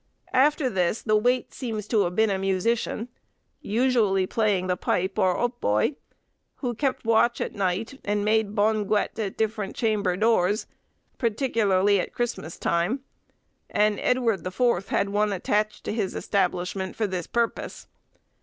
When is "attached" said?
15.31-15.83